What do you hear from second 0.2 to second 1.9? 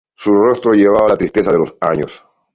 rostro llevaba la tristeza de los